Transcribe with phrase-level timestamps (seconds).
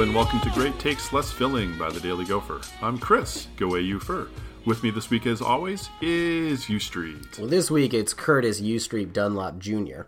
[0.00, 2.62] Hello, and welcome to Great Takes Less Filling by the Daily Gopher.
[2.80, 4.30] I'm Chris, GoAUpher.
[4.64, 7.38] With me this week, as always, is U Street.
[7.38, 10.04] Well, this week it's Curtis U Street Dunlap Jr.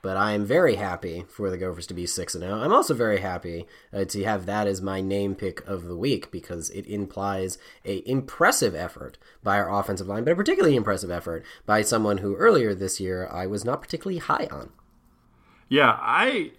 [0.00, 2.58] But I am very happy for the Gophers to be 6 0.
[2.58, 6.30] I'm also very happy uh, to have that as my name pick of the week
[6.30, 11.44] because it implies a impressive effort by our offensive line, but a particularly impressive effort
[11.66, 14.70] by someone who earlier this year I was not particularly high on.
[15.68, 16.52] Yeah, I.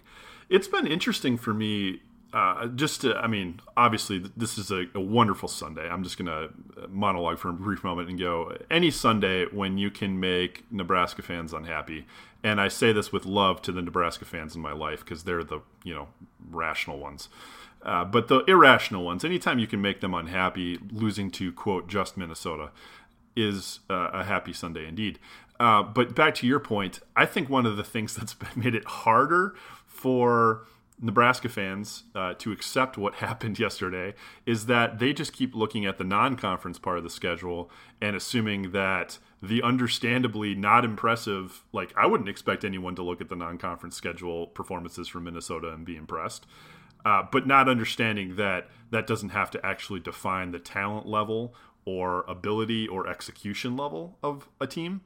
[0.48, 5.00] It's been interesting for me uh, just to, I mean, obviously, this is a, a
[5.00, 5.88] wonderful Sunday.
[5.88, 9.90] I'm just going to monologue for a brief moment and go any Sunday when you
[9.90, 12.06] can make Nebraska fans unhappy.
[12.42, 15.42] And I say this with love to the Nebraska fans in my life because they're
[15.42, 16.08] the, you know,
[16.50, 17.28] rational ones.
[17.82, 22.16] Uh, but the irrational ones, anytime you can make them unhappy, losing to, quote, just
[22.16, 22.70] Minnesota,
[23.34, 25.18] is uh, a happy Sunday indeed.
[25.58, 28.84] Uh, but back to your point, I think one of the things that's made it
[28.84, 29.54] harder
[29.86, 30.66] for
[31.00, 34.14] Nebraska fans uh, to accept what happened yesterday
[34.46, 37.70] is that they just keep looking at the non conference part of the schedule
[38.00, 43.28] and assuming that the understandably not impressive, like, I wouldn't expect anyone to look at
[43.28, 46.46] the non conference schedule performances from Minnesota and be impressed.
[47.02, 51.54] Uh, but not understanding that that doesn't have to actually define the talent level
[51.86, 55.00] or ability or execution level of a team.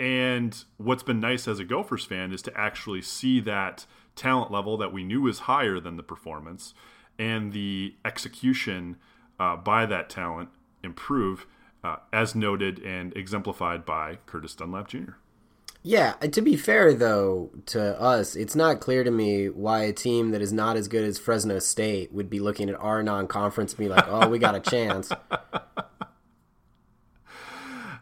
[0.00, 3.84] And what's been nice as a Gophers fan is to actually see that
[4.18, 6.74] talent level that we knew was higher than the performance
[7.18, 8.96] and the execution
[9.40, 10.50] uh, by that talent
[10.82, 11.46] improve,
[11.82, 15.12] uh, as noted and exemplified by Curtis Dunlap Jr.
[15.82, 20.32] Yeah, to be fair though to us, it's not clear to me why a team
[20.32, 23.78] that is not as good as Fresno State would be looking at our non-conference and
[23.78, 25.10] be like, "Oh, we got a chance."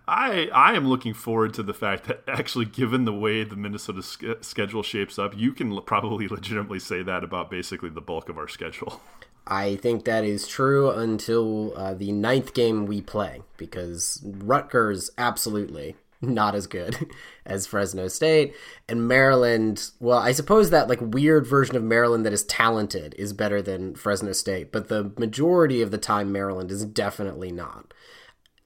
[0.09, 4.03] I I am looking forward to the fact that actually, given the way the Minnesota
[4.03, 8.29] sk- schedule shapes up, you can l- probably legitimately say that about basically the bulk
[8.29, 9.01] of our schedule.
[9.49, 15.95] I think that is true until uh, the ninth game we play, because Rutgers absolutely
[16.21, 17.13] not as good
[17.47, 18.55] as Fresno State,
[18.89, 19.91] and Maryland.
[20.01, 23.95] Well, I suppose that like weird version of Maryland that is talented is better than
[23.95, 27.93] Fresno State, but the majority of the time Maryland is definitely not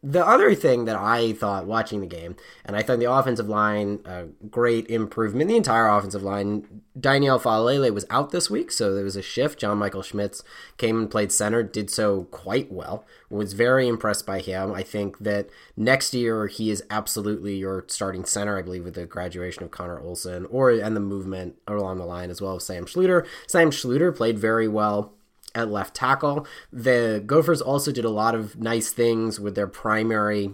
[0.03, 2.34] the other thing that I thought watching the game,
[2.65, 5.49] and I thought the offensive line, a great improvement.
[5.49, 9.60] The entire offensive line, Daniel Faalele was out this week, so there was a shift.
[9.60, 10.43] John Michael Schmitz
[10.78, 13.05] came and played center, did so quite well.
[13.28, 14.72] Was very impressed by him.
[14.72, 18.56] I think that next year he is absolutely your starting center.
[18.56, 22.31] I believe with the graduation of Connor Olson, or and the movement along the line
[22.31, 23.27] as well as Sam Schlueter.
[23.47, 25.12] Sam Schlueter played very well
[25.55, 26.47] at left tackle.
[26.72, 30.53] The Gophers also did a lot of nice things with their primary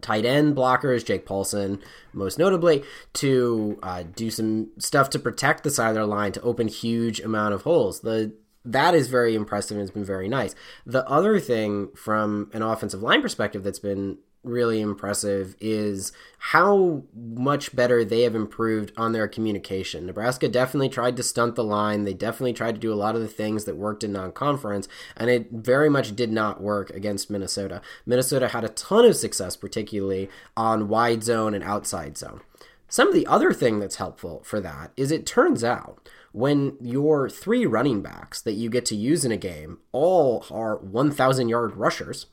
[0.00, 1.80] tight end blockers, Jake Paulson,
[2.12, 2.84] most notably,
[3.14, 7.20] to uh, do some stuff to protect the side of their line to open huge
[7.20, 8.00] amount of holes.
[8.00, 8.32] The
[8.66, 10.54] that is very impressive and it's been very nice.
[10.86, 17.74] The other thing from an offensive line perspective that's been really impressive is how much
[17.74, 20.06] better they have improved on their communication.
[20.06, 22.04] Nebraska definitely tried to stunt the line.
[22.04, 24.88] They definitely tried to do a lot of the things that worked in non conference,
[25.16, 27.80] and it very much did not work against Minnesota.
[28.06, 32.40] Minnesota had a ton of success, particularly on wide zone and outside zone.
[32.88, 37.28] Some of the other thing that's helpful for that is it turns out when your
[37.28, 41.76] three running backs that you get to use in a game all are 1,000 yard
[41.76, 42.26] rushers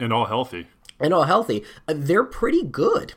[0.00, 0.66] and all healthy.
[0.98, 1.64] And all healthy.
[1.86, 3.14] Uh, they're pretty good.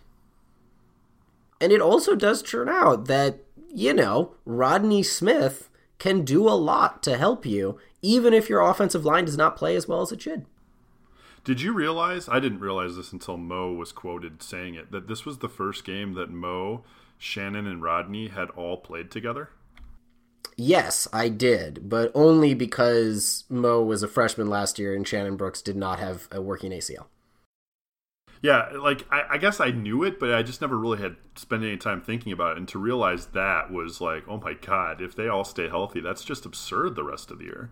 [1.59, 3.39] And it also does turn out that,
[3.73, 9.05] you know, Rodney Smith can do a lot to help you, even if your offensive
[9.05, 10.45] line does not play as well as it should.
[11.43, 12.29] Did you realize?
[12.29, 15.83] I didn't realize this until Mo was quoted saying it that this was the first
[15.83, 16.83] game that Mo,
[17.17, 19.49] Shannon, and Rodney had all played together.
[20.55, 25.61] Yes, I did, but only because Mo was a freshman last year and Shannon Brooks
[25.61, 27.05] did not have a working ACL.
[28.43, 31.63] Yeah, like I, I, guess I knew it, but I just never really had spent
[31.63, 32.57] any time thinking about it.
[32.57, 36.25] And to realize that was like, oh my god, if they all stay healthy, that's
[36.25, 37.71] just absurd the rest of the year.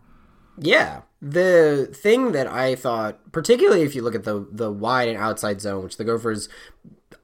[0.58, 5.18] Yeah, the thing that I thought, particularly if you look at the the wide and
[5.18, 6.48] outside zone, which the Gophers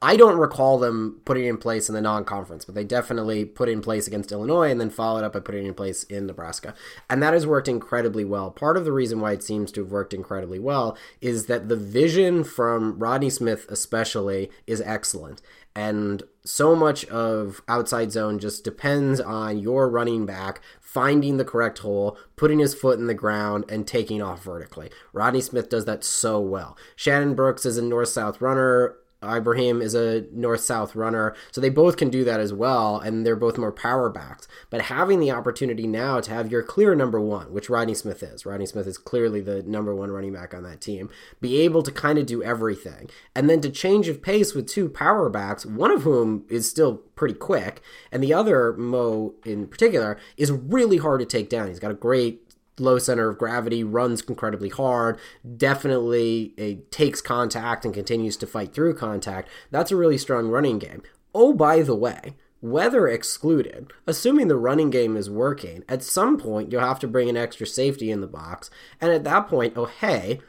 [0.00, 3.68] I don't recall them putting it in place in the non-conference, but they definitely put
[3.68, 6.26] it in place against Illinois and then followed up by putting it in place in
[6.26, 6.74] Nebraska.
[7.10, 8.50] And that has worked incredibly well.
[8.50, 11.76] Part of the reason why it seems to have worked incredibly well is that the
[11.76, 15.42] vision from Rodney Smith especially is excellent.
[15.74, 21.80] And so much of outside zone just depends on your running back finding the correct
[21.80, 24.90] hole, putting his foot in the ground, and taking off vertically.
[25.12, 26.78] Rodney Smith does that so well.
[26.96, 28.96] Shannon Brooks is a north south runner.
[29.22, 33.26] Ibrahim is a north south runner, so they both can do that as well, and
[33.26, 34.46] they're both more power backs.
[34.70, 38.46] But having the opportunity now to have your clear number one, which Rodney Smith is,
[38.46, 41.10] Rodney Smith is clearly the number one running back on that team,
[41.40, 44.88] be able to kind of do everything, and then to change of pace with two
[44.88, 47.82] power backs, one of whom is still pretty quick,
[48.12, 51.66] and the other, Mo in particular, is really hard to take down.
[51.66, 52.47] He's got a great
[52.80, 55.18] low center of gravity, runs incredibly hard,
[55.56, 59.48] definitely it takes contact and continues to fight through contact.
[59.70, 61.02] That's a really strong running game.
[61.34, 66.72] Oh, by the way, weather excluded, assuming the running game is working, at some point
[66.72, 68.70] you'll have to bring an extra safety in the box.
[69.00, 70.40] And at that point, oh, hey,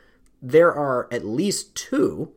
[0.42, 2.34] there are at least two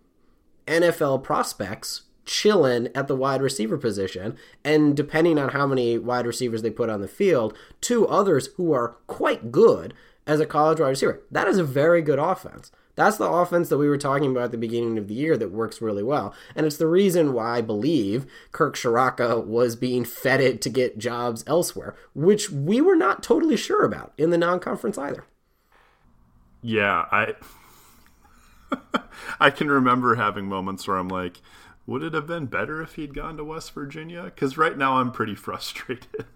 [0.67, 4.37] NFL prospects chilling at the wide receiver position.
[4.65, 8.73] And depending on how many wide receivers they put on the field, two others who
[8.73, 9.95] are quite good
[10.27, 11.23] as a college wide receiver.
[11.31, 12.71] That is a very good offense.
[12.95, 15.51] That's the offense that we were talking about at the beginning of the year that
[15.51, 16.35] works really well.
[16.55, 21.43] And it's the reason why I believe Kirk Ciarrocca was being feted to get jobs
[21.47, 25.25] elsewhere, which we were not totally sure about in the non conference either.
[26.61, 27.35] Yeah, I
[29.41, 31.41] I can remember having moments where I'm like,
[31.87, 34.25] would it have been better if he'd gone to West Virginia?
[34.25, 36.27] Because right now I'm pretty frustrated.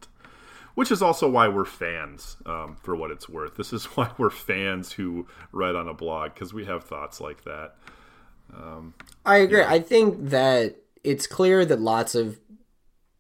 [0.75, 3.57] Which is also why we're fans, um, for what it's worth.
[3.57, 7.45] This is why we're fans who write on a blog because we have thoughts like
[7.45, 7.77] that.
[8.55, 8.95] Um,
[9.25, 9.61] I agree.
[9.61, 9.71] Yeah.
[9.71, 12.39] I think that it's clear that lots of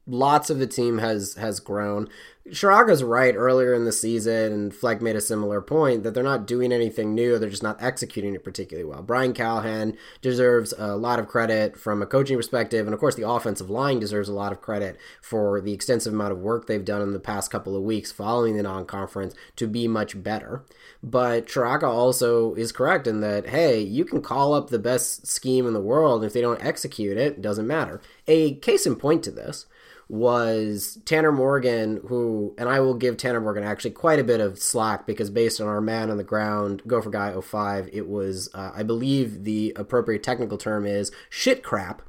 [0.07, 2.09] lots of the team has has grown.
[2.51, 6.47] Ciarrocca's right earlier in the season, and Fleck made a similar point that they're not
[6.47, 7.39] doing anything new.
[7.39, 9.03] They're just not executing it particularly well.
[9.03, 13.29] Brian Callahan deserves a lot of credit from a coaching perspective, and of course, the
[13.29, 17.03] offensive line deserves a lot of credit for the extensive amount of work they've done
[17.03, 20.65] in the past couple of weeks following the non conference to be much better.
[21.03, 25.67] But Ciarrocca also is correct in that, hey, you can call up the best scheme
[25.67, 28.01] in the world, and if they don't execute it, it doesn't matter.
[28.29, 29.67] A case in point to this
[30.09, 34.59] was Tanner Morgan, who, and I will give Tanner Morgan actually quite a bit of
[34.59, 38.71] slack because based on our man on the ground, Gopher Guy 05, it was, uh,
[38.75, 42.03] I believe the appropriate technical term is shit crap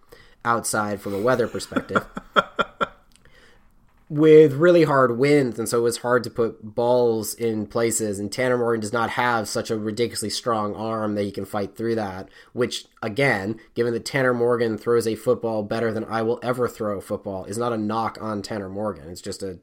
[0.46, 2.06] outside from a weather perspective.
[4.10, 8.20] with really hard winds, and so it was hard to put balls in places.
[8.20, 11.76] And Tanner Morgan does not have such a ridiculously strong arm that he can fight
[11.76, 12.30] through that.
[12.54, 16.98] Which, again, given that Tanner Morgan throws a football better than I will ever throw
[16.98, 19.10] a football, is not a knock on Tanner Morgan.
[19.10, 19.60] It's just a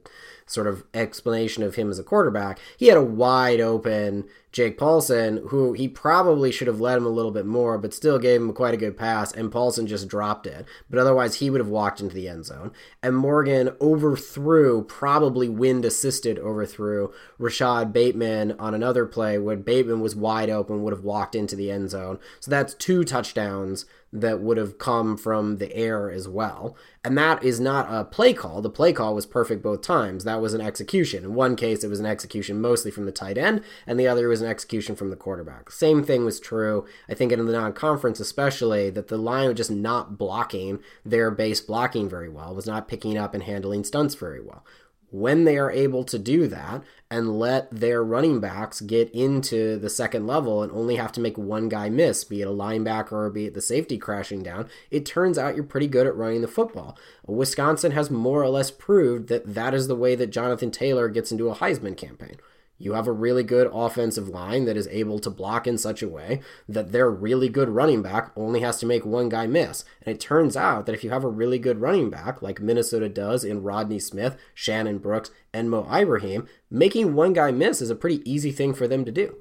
[0.47, 2.59] sort of explanation of him as a quarterback.
[2.77, 4.25] He had a wide open
[4.55, 8.17] Jake Paulson, who he probably should have led him a little bit more, but still
[8.17, 10.65] gave him quite a good pass, and Paulson just dropped it.
[10.89, 12.71] But otherwise, he would have walked into the end zone.
[13.03, 20.15] And Morgan overthrew, probably wind assisted overthrew Rashod Bateman on another play where Bateman was
[20.15, 22.17] wide open, would have walked into the end zone.
[22.39, 23.85] So that's two touchdowns
[24.21, 26.75] that would have come from the air as well.
[27.03, 28.61] And that is not a play call.
[28.61, 30.23] The play call was perfect both times.
[30.23, 31.23] That was an execution.
[31.23, 34.27] In one case, it was an execution mostly from the tight end, and the other
[34.27, 35.71] was an execution from the quarterback.
[35.71, 39.57] Same thing was true, I think, in the non conference, especially, that the line was
[39.57, 44.15] just not blocking their base blocking very well, was not picking up and handling stunts
[44.15, 44.63] very well
[45.09, 49.89] when they are able to do that and let their running backs get into the
[49.89, 53.29] second level and only have to make one guy miss, be it a linebacker or
[53.29, 56.47] be it the safety crashing down, it turns out you're pretty good at running the
[56.47, 56.97] football.
[57.25, 61.31] Wisconsin has more or less proved that that is the way that Jonathan Taylor gets
[61.31, 62.37] into a Heisman campaign.
[62.77, 66.09] You have a really good offensive line that is able to block in such a
[66.09, 69.85] way that their really good running back only has to make one guy miss.
[70.01, 73.07] And it turns out that if you have a really good running back, like Minnesota
[73.07, 77.95] does in Rodney Smith, Shannon Brooks, and Mo Ibrahim, making one guy miss is a
[77.95, 79.37] pretty easy thing for them to do.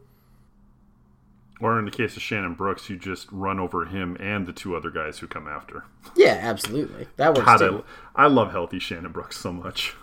[1.61, 4.77] Or in the case of Shannon Brooks, you just run over him and the two
[4.77, 5.85] other guys who come after.
[6.15, 7.09] Yeah, absolutely.
[7.17, 7.85] That works God, too.
[8.15, 9.95] I, I love healthy Shannon Brooks so much.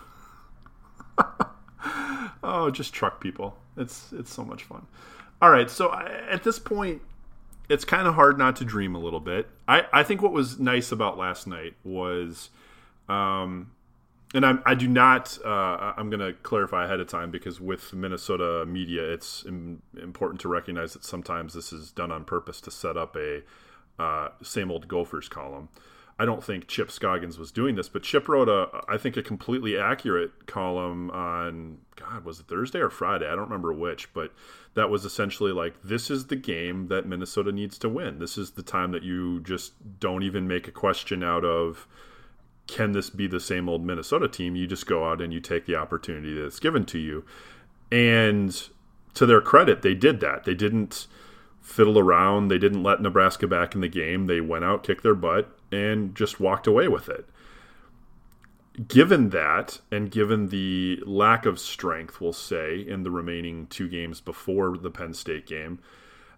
[2.52, 3.56] Oh, just truck people.
[3.76, 4.86] It's it's so much fun.
[5.40, 7.02] All right, so at this point,
[7.68, 9.48] it's kind of hard not to dream a little bit.
[9.66, 12.50] I, I think what was nice about last night was,
[13.08, 13.72] um,
[14.34, 17.92] and I'm, I do not, uh, I'm going to clarify ahead of time because with
[17.92, 22.70] Minnesota media, it's Im- important to recognize that sometimes this is done on purpose to
[22.70, 23.42] set up a
[23.98, 25.70] uh, same old Gophers column.
[26.18, 29.22] I don't think Chip Scoggins was doing this, but Chip wrote a, I think, a
[29.22, 33.26] completely accurate column on, God, was it Thursday or Friday?
[33.26, 34.32] I don't remember which, but
[34.74, 38.18] that was essentially like, this is the game that Minnesota needs to win.
[38.18, 41.88] This is the time that you just don't even make a question out of,
[42.66, 44.54] can this be the same old Minnesota team?
[44.54, 47.24] You just go out and you take the opportunity that's given to you.
[47.90, 48.68] And
[49.14, 50.44] to their credit, they did that.
[50.44, 51.06] They didn't
[51.60, 52.48] fiddle around.
[52.48, 54.26] They didn't let Nebraska back in the game.
[54.26, 57.26] They went out, kicked their butt, and just walked away with it.
[58.88, 64.20] Given that, and given the lack of strength, we'll say, in the remaining two games
[64.20, 65.78] before the Penn State game,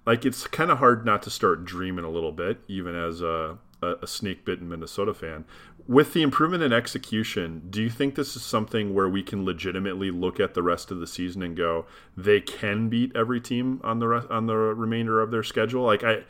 [0.07, 3.59] like it's kind of hard not to start dreaming a little bit, even as a,
[3.83, 5.45] a snake bitten Minnesota fan.
[5.87, 10.11] With the improvement in execution, do you think this is something where we can legitimately
[10.11, 11.87] look at the rest of the season and go,
[12.17, 15.85] they can beat every team on the rest, on the remainder of their schedule?
[15.85, 16.25] Like I,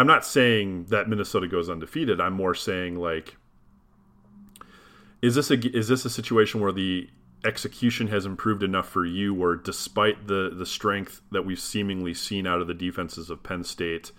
[0.00, 2.22] I'm not saying that Minnesota goes undefeated.
[2.22, 3.36] I'm more saying like,
[5.20, 7.10] is this a is this a situation where the
[7.44, 12.46] execution has improved enough for you, where despite the the strength that we've seemingly seen
[12.46, 14.10] out of the defenses of Penn State,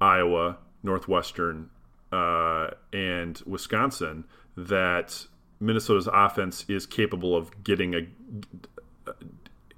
[0.00, 1.70] Iowa, Northwestern,
[2.10, 4.24] uh, and Wisconsin,
[4.56, 5.28] that
[5.60, 8.08] Minnesota's offense is capable of getting a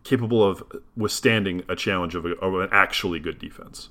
[0.05, 0.63] capable of
[0.97, 3.91] withstanding a challenge of, a, of an actually good defense.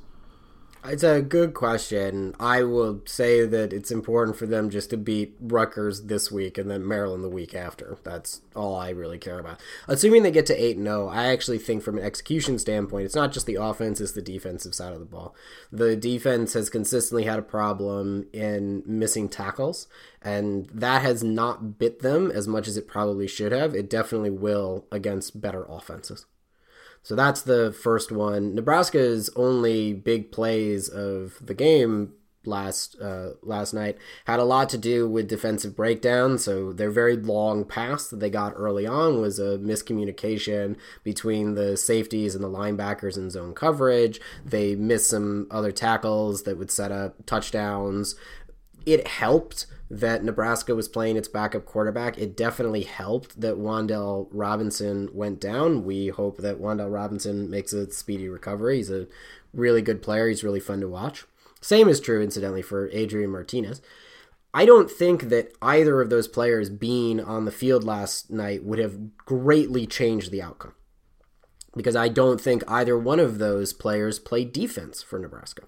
[0.89, 2.34] It's a good question.
[2.39, 6.72] I will say that it's important for them just to beat Rutgers this week and
[6.72, 7.98] then Maryland the week after.
[8.06, 9.60] That's all I really care about.
[9.89, 13.34] Assuming they get to 8 0, I actually think from an execution standpoint, it's not
[13.34, 15.36] just the offense, it's the defensive side of the ball.
[15.74, 19.88] The defense has consistently had a problem in missing tackles,
[20.22, 23.75] and that has not bit them as much as it probably should have.
[23.75, 26.25] It definitely will against better offenses.
[27.08, 28.54] So that's the first one.
[28.54, 32.12] Nebraska's only big plays of the game
[32.44, 36.38] last uh, last night had a lot to do with defensive breakdown.
[36.38, 41.78] So their very long pass that they got early on was a miscommunication between the
[41.78, 44.20] safeties and the linebackers in zone coverage.
[44.44, 48.16] They missed some other tackles that would set up touchdowns.
[48.88, 55.10] It helped that Nebraska was playing its backup quarterback, it definitely helped that Wan'Dale Robinson
[55.13, 55.84] went down.
[55.84, 58.77] We hope that Wan'Dale Robinson makes a speedy recovery.
[58.77, 59.08] He's a
[59.53, 60.29] really good player.
[60.29, 61.25] He's really fun to watch.
[61.60, 63.82] Same is true, incidentally, for Adrian Martinez.
[64.53, 68.79] I don't think that either of those players being on the field last night would
[68.79, 70.75] have greatly changed the outcome.
[71.75, 75.63] Because I don't think either one of those players played defense for Nebraska.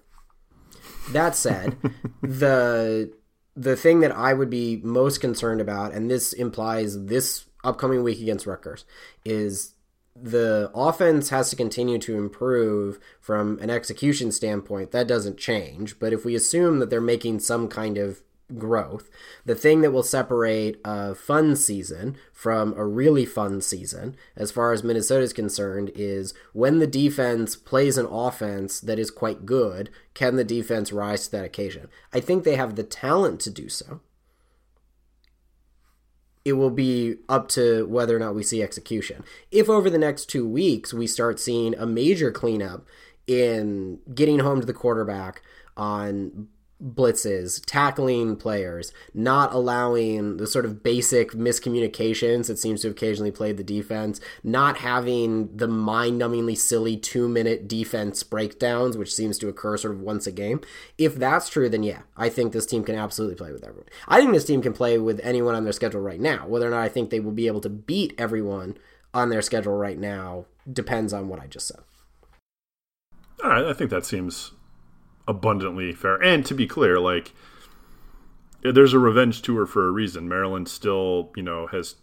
[1.10, 1.76] That said,
[2.22, 3.12] the
[3.56, 8.20] the thing that I would be most concerned about, and this implies this upcoming week
[8.20, 8.84] against Rutgers,
[9.24, 9.74] is
[10.14, 14.90] the offense has to continue to improve from an execution standpoint.
[14.92, 15.98] That doesn't change.
[15.98, 18.22] But if we assume that they're making some kind of
[18.58, 19.10] growth.
[19.44, 24.72] The thing that will separate a fun season from a really fun season, as far
[24.72, 29.90] as Minnesota is concerned, is when the defense plays an offense that is quite good,
[30.14, 31.88] can the defense rise to that occasion?
[32.12, 34.00] I think they have the talent to do so.
[36.44, 39.24] It will be up to whether or not we see execution.
[39.50, 42.86] If over the next two weeks we start seeing a major cleanup
[43.26, 45.42] in getting home to the quarterback
[45.76, 46.48] on
[46.82, 53.30] blitzes, tackling players, not allowing the sort of basic miscommunications that seems to have occasionally
[53.30, 59.76] played the defense, not having the mind-numbingly silly two-minute defense breakdowns, which seems to occur
[59.76, 60.60] sort of once a game.
[60.96, 63.88] If that's true, then yeah, I think this team can absolutely play with everyone.
[64.08, 66.46] I think this team can play with anyone on their schedule right now.
[66.46, 68.76] Whether or not I think they will be able to beat everyone
[69.12, 71.80] on their schedule right now depends on what I just said.
[73.42, 74.52] All right, I think that seems
[75.26, 76.22] abundantly fair.
[76.22, 77.32] And to be clear, like
[78.62, 80.28] there's a revenge tour for a reason.
[80.28, 81.96] Maryland still, you know, has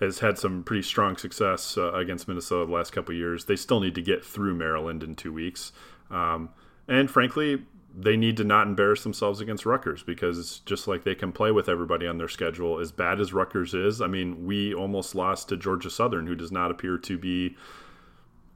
[0.00, 3.44] has had some pretty strong success uh, against Minnesota the last couple years.
[3.44, 5.72] They still need to get through Maryland in two weeks,
[6.10, 6.50] um,
[6.88, 7.64] and frankly,
[7.94, 11.68] they need to not embarrass themselves against Rutgers because just like they can play with
[11.68, 15.56] everybody on their schedule, as bad as Rutgers is, I mean, we almost lost to
[15.56, 17.56] Georgia Southern, who does not appear to be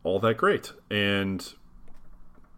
[0.03, 1.53] all that great, and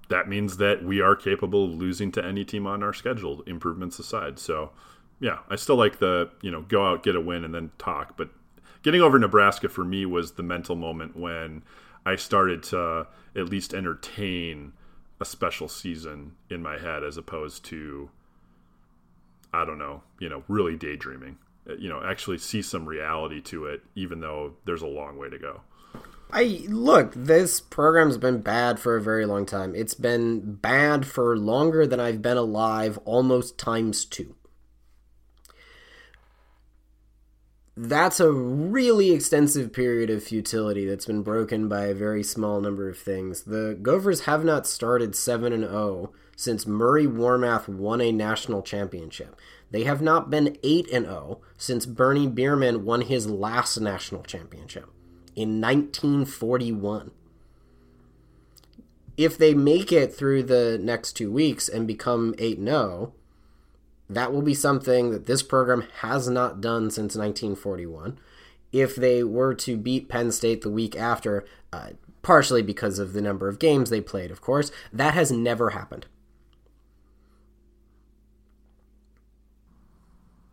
[0.08, 3.98] that means that we are capable of losing to any team on our schedule, improvements
[3.98, 4.38] aside.
[4.38, 4.70] So,
[5.20, 8.16] yeah, I still like the, you know, go out, get a win, and then talk.
[8.16, 8.30] But
[8.82, 11.62] getting over Nebraska for me was the mental moment when
[12.04, 14.72] I started to at least entertain
[15.20, 18.10] a special season in my head as opposed to
[19.52, 21.38] I don't know, you know, really daydreaming.
[21.68, 25.30] Uh, you know, actually see some reality to it, even though there's a long way
[25.30, 25.62] to go.
[26.32, 29.74] I look, this program's been bad for a very long time.
[29.74, 34.34] It's been bad for longer than I've been alive, almost times two.
[37.76, 42.88] That's a really extensive period of futility that's been broken by a very small number
[42.88, 43.42] of things.
[43.42, 49.36] The Gophers have not started 7 and 0 since Murray Warmath won a national championship.
[49.70, 54.90] They have not been 8 and 0 since Bernie Bierman won his last national championship
[55.36, 57.12] in 1941.
[59.16, 63.12] If they make it through the next 2 weeks and become 8 0,
[64.08, 68.18] that will be something that this program has not done since 1941.
[68.72, 71.90] If they were to beat Penn State the week after, uh,
[72.22, 76.06] partially because of the number of games they played, of course, that has never happened.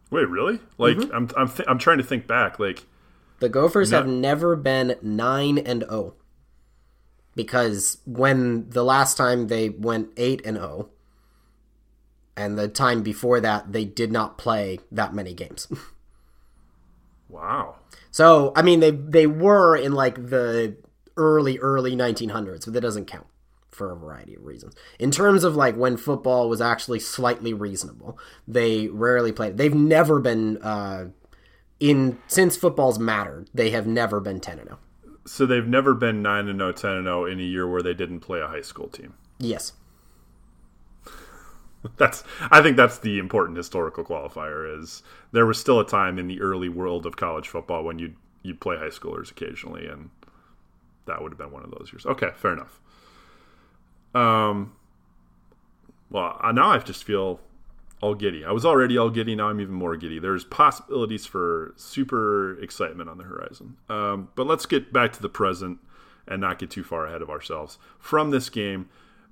[0.09, 0.59] Wait, really?
[0.77, 1.15] Like mm-hmm.
[1.15, 2.59] I'm I'm th- I'm trying to think back.
[2.59, 2.85] Like
[3.43, 6.13] the Gophers have never been nine and zero oh.
[7.35, 10.89] because when the last time they went eight and zero, oh,
[12.37, 15.67] and the time before that they did not play that many games.
[17.27, 17.75] wow.
[18.11, 20.77] So I mean they they were in like the
[21.17, 23.27] early early 1900s, but that doesn't count
[23.71, 24.73] for a variety of reasons.
[24.99, 29.57] In terms of like when football was actually slightly reasonable, they rarely played.
[29.57, 31.07] They've never been uh,
[31.83, 33.49] in since football's mattered.
[33.53, 34.79] They have never been ten and zero.
[35.05, 35.17] Oh.
[35.25, 37.93] So they've never been nine and 0, 10 and zero in a year where they
[37.93, 39.13] didn't play a high school team.
[39.37, 39.73] Yes.
[41.97, 46.27] that's I think that's the important historical qualifier is there was still a time in
[46.27, 50.09] the early world of college football when you'd you'd play high schoolers occasionally and
[51.05, 52.05] that would have been one of those years.
[52.05, 52.79] Okay, fair enough.
[54.15, 54.73] Um,
[56.09, 57.41] well, now I just feel
[58.03, 58.43] all giddy.
[58.43, 59.33] I was already all giddy.
[59.33, 60.19] Now I'm even more giddy.
[60.19, 63.77] There's possibilities for super excitement on the horizon.
[63.87, 65.79] Um, but let's get back to the present
[66.27, 67.77] and not get too far ahead of ourselves.
[67.97, 68.89] From this game,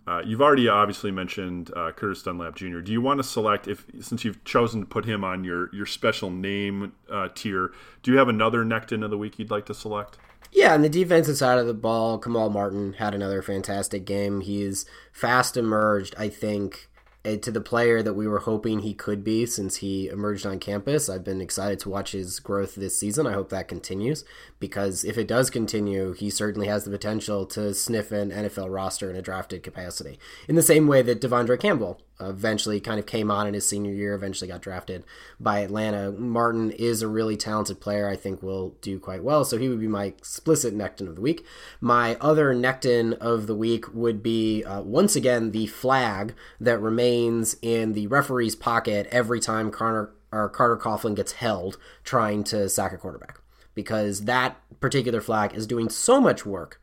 [0.07, 2.79] uh, you've already obviously mentioned uh, Curtis Dunlap Jr.
[2.79, 5.85] Do you want to select if since you've chosen to put him on your your
[5.85, 7.71] special name uh, tier?
[8.03, 10.17] Do you have another Necton of the week you'd like to select?
[10.53, 14.41] Yeah, on the defensive side of the ball, Kamal Martin had another fantastic game.
[14.41, 16.89] He's fast emerged, I think,
[17.23, 20.57] Eh, to the player that we were hoping he could be since he emerged on
[20.57, 21.07] campus.
[21.07, 23.27] I've been excited to watch his growth this season.
[23.27, 24.25] I hope that continues
[24.59, 29.07] because if it does continue, he certainly has the potential to sniff an NFL roster
[29.11, 30.17] in a drafted capacity.
[30.47, 33.91] In the same way that De'Vondre Campbell eventually kind of came on in his senior
[33.91, 35.03] year, eventually got drafted
[35.39, 36.11] by Atlanta.
[36.11, 38.07] Martin is a really talented player.
[38.07, 39.45] I think will do quite well.
[39.45, 41.45] So he would be my explicit Necton of the week.
[41.79, 47.57] My other Necton of the week would be uh, once again the flag that remains
[47.61, 52.93] in the referee's pocket every time Carter, or Carter Coughlin gets held trying to sack
[52.93, 53.39] a quarterback.
[53.73, 56.81] Because that particular flag is doing so much work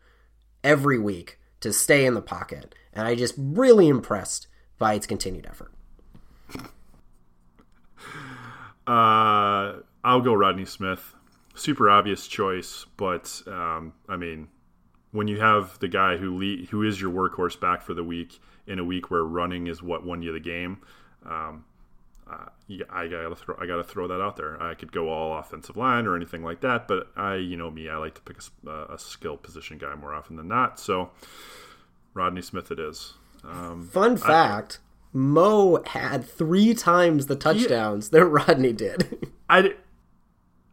[0.64, 2.74] every week to stay in the pocket.
[2.92, 4.46] And I just really impressed
[4.79, 5.73] by its continued effort.
[8.87, 11.14] Uh, I'll go Rodney Smith.
[11.55, 14.49] Super obvious choice, but um, I mean,
[15.12, 16.38] when you have the guy who
[16.71, 20.07] who is your workhorse back for the week in a week where running is what
[20.07, 20.79] won you the game,
[21.27, 21.67] um,
[22.31, 22.47] uh,
[22.91, 24.62] I gotta throw I gotta throw that out there.
[24.62, 27.88] I could go all offensive line or anything like that, but I, you know me,
[27.88, 30.79] I like to pick a, a skill position guy more often than not.
[30.79, 31.11] So
[32.14, 33.14] Rodney Smith, it is.
[33.44, 39.29] Um, Fun fact: I, Mo had three times the touchdowns that Rodney did.
[39.48, 39.74] I,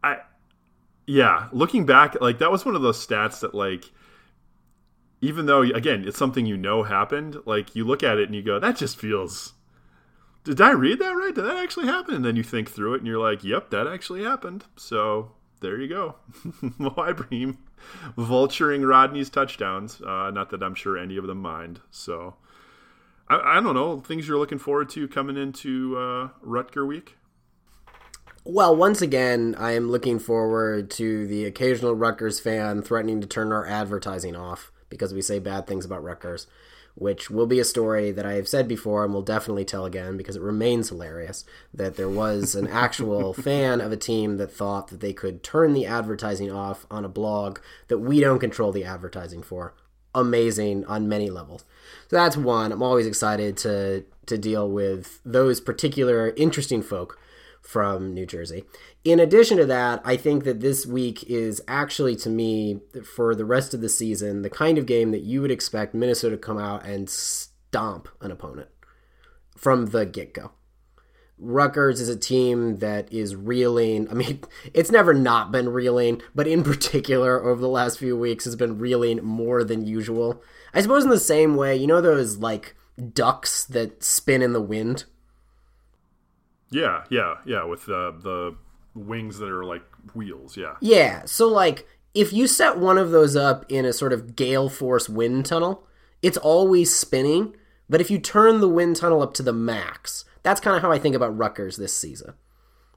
[0.02, 0.18] I,
[1.06, 1.48] yeah.
[1.52, 3.90] Looking back, like that was one of those stats that, like,
[5.20, 8.42] even though again it's something you know happened, like you look at it and you
[8.42, 9.54] go, that just feels.
[10.44, 11.34] Did I read that right?
[11.34, 12.14] Did that actually happen?
[12.14, 14.64] And then you think through it and you're like, yep, that actually happened.
[14.76, 16.14] So there you go.
[16.78, 17.58] Mo Ibrahim
[18.16, 20.00] vulturing Rodney's touchdowns.
[20.00, 21.80] Uh, not that I'm sure any of them mind.
[21.90, 22.34] So
[23.28, 27.16] I, I don't know things you're looking forward to coming into uh, Rutger week.
[28.44, 33.50] Well, once again, I am looking forward to the occasional Rutgers fan threatening to turn
[33.50, 36.46] our advertising off because we say bad things about Rutgers,
[36.94, 40.16] which will be a story that I have said before and will definitely tell again
[40.16, 44.88] because it remains hilarious that there was an actual fan of a team that thought
[44.88, 47.58] that they could turn the advertising off on a blog
[47.88, 49.74] that we don't control the advertising for.
[50.16, 51.64] Amazing on many levels.
[52.08, 52.72] So that's one.
[52.72, 57.16] I'm always excited to to deal with those particular interesting folk
[57.62, 58.64] from New Jersey.
[59.04, 62.80] In addition to that, I think that this week is actually to me
[63.14, 66.36] for the rest of the season the kind of game that you would expect Minnesota
[66.36, 68.68] to come out and stomp an opponent
[69.56, 70.52] from the get go.
[71.38, 74.08] Rutgers is a team that is reeling.
[74.10, 74.40] I mean,
[74.74, 78.78] it's never not been reeling, but in particular, over the last few weeks, has been
[78.78, 80.42] reeling more than usual.
[80.72, 82.74] I suppose in the same way, you know, those like
[83.12, 85.04] ducks that spin in the wind?
[86.70, 88.56] Yeah, yeah, yeah, with the, the
[88.94, 90.74] wings that are like wheels, yeah.
[90.80, 94.68] Yeah, so like if you set one of those up in a sort of gale
[94.68, 95.86] force wind tunnel,
[96.22, 97.54] it's always spinning,
[97.88, 100.92] but if you turn the wind tunnel up to the max, that's kind of how
[100.92, 102.34] I think about Rutgers this season.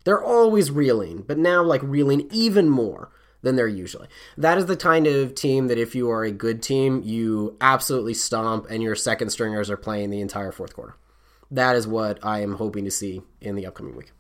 [0.03, 3.09] They're always reeling, but now like reeling even more
[3.41, 4.07] than they're usually.
[4.37, 8.13] That is the kind of team that if you are a good team, you absolutely
[8.13, 10.95] stomp and your second stringers are playing the entire fourth quarter.
[11.49, 14.11] That is what I am hoping to see in the upcoming week.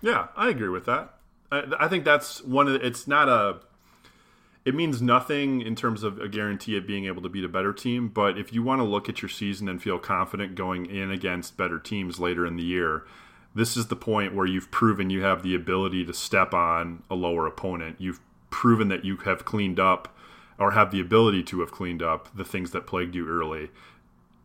[0.00, 1.12] Yeah, I agree with that.
[1.50, 3.60] I, I think that's one of the, it's not a
[4.64, 7.72] it means nothing in terms of a guarantee of being able to beat a better
[7.72, 8.08] team.
[8.08, 11.56] But if you want to look at your season and feel confident going in against
[11.56, 13.04] better teams later in the year,
[13.54, 17.14] this is the point where you've proven you have the ability to step on a
[17.14, 17.96] lower opponent.
[17.98, 18.20] You've
[18.50, 20.16] proven that you have cleaned up
[20.58, 23.70] or have the ability to have cleaned up the things that plagued you early.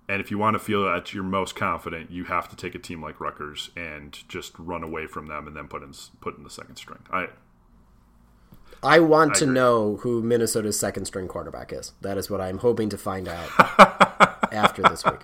[0.09, 2.79] And if you want to feel that you're most confident, you have to take a
[2.79, 6.43] team like Rutgers and just run away from them and then put in put in
[6.43, 6.99] the second string.
[7.11, 7.27] I
[8.83, 11.93] I want I to know who Minnesota's second string quarterback is.
[12.01, 13.49] That is what I'm hoping to find out
[14.51, 15.21] after this week.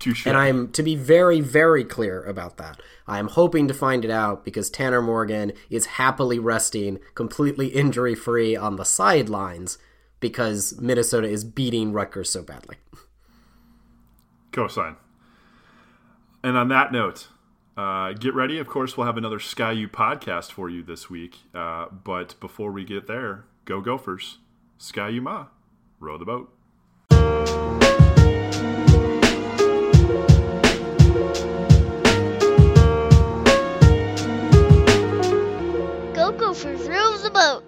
[0.00, 0.26] Touché.
[0.26, 2.80] And I'm to be very, very clear about that.
[3.06, 8.56] I'm hoping to find it out because Tanner Morgan is happily resting, completely injury free
[8.56, 9.76] on the sidelines
[10.18, 12.76] because Minnesota is beating Rutgers so badly.
[14.52, 14.96] Cosign.
[16.42, 17.28] And on that note,
[17.80, 18.58] uh, get ready.
[18.58, 21.38] Of course, we'll have another Sky U podcast for you this week.
[21.54, 24.38] Uh, but before we get there, go Gophers.
[24.76, 25.46] Ski-U-Mah.
[25.98, 26.52] Row the boat.
[36.14, 37.64] Go Gophers, row the boat.